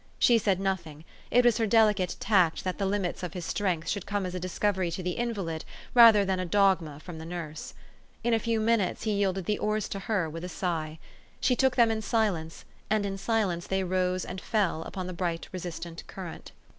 [0.17, 2.25] She said nothing: it was 418 THE STORY OF AVIS.
[2.25, 5.03] her delicate tact that the limits of his strength should come as a discovery to
[5.03, 7.75] the invalid, rather than a dogma from the nurse.
[8.23, 10.97] In a few minutes he yielded the oars to her with a sigh.
[11.39, 15.47] She took them in silence, and in silence they rose and fell upon the bright
[15.51, 16.51] resistant current.